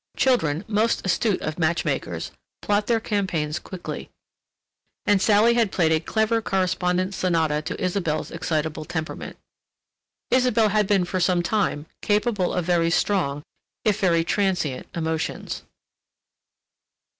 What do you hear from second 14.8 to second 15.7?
emotions....